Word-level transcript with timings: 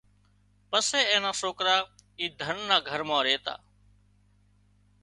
پسي 0.69 1.01
اين 1.11 1.21
نا 1.27 1.31
سوڪرا 1.41 1.77
اي 2.19 2.25
ڌنَ 2.39 2.57
نا 2.69 2.77
گھر 2.89 3.01
مان 3.07 3.21
ريتا 3.25 3.55